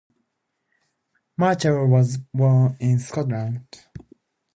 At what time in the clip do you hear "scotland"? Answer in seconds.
3.07-3.85